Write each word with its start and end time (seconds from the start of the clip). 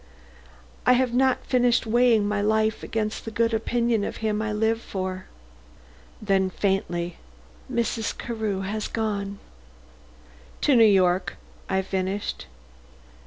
I 0.83 0.93
have 0.93 1.13
not 1.13 1.45
finished 1.45 1.85
weighing 1.85 2.27
my 2.27 2.41
life 2.41 2.81
against 2.81 3.23
the 3.23 3.29
good 3.29 3.53
opinion 3.53 4.03
of 4.03 4.17
him 4.17 4.41
I 4.41 4.51
live 4.51 4.81
for." 4.81 5.25
Then 6.19 6.49
faintly 6.49 7.17
"Mrs. 7.71 8.17
Carew 8.17 8.61
has 8.61 8.87
gone." 8.87 9.37
"To 10.61 10.75
New 10.75 10.83
York," 10.85 11.37
I 11.69 11.83
finished. 11.83 12.47